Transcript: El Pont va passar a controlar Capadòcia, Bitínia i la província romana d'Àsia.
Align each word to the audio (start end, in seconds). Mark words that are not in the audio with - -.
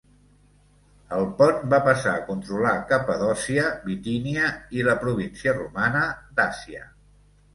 El 1.17 1.25
Pont 1.41 1.59
va 1.73 1.79
passar 1.87 2.13
a 2.19 2.23
controlar 2.29 2.71
Capadòcia, 2.93 3.67
Bitínia 3.89 4.49
i 4.79 4.85
la 4.87 4.95
província 5.05 5.53
romana 5.59 6.01
d'Àsia. 6.41 6.83